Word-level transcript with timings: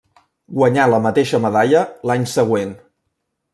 Guanyà 0.59 0.85
la 0.93 0.99
mateixa 1.03 1.41
medalla 1.45 1.85
l'any 2.11 2.25
següent. 2.35 2.75